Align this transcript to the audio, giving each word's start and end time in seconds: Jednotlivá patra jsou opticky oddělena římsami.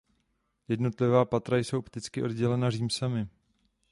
Jednotlivá 0.67 1.25
patra 1.25 1.57
jsou 1.57 1.79
opticky 1.79 2.23
oddělena 2.23 2.69
římsami. 2.71 3.27